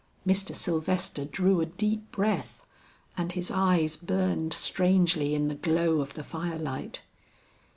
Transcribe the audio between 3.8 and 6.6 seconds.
burned strangely in the glow of the fire